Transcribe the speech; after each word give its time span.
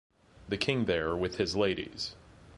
The 0.49 0.57
King 0.57 0.85
there 0.85 1.15
with 1.15 1.37
his 1.37 1.55
ladies. 1.55 2.15